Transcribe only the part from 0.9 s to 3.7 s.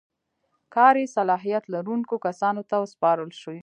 یې د صلاحیت لرونکو کسانو ته وسپارل شي.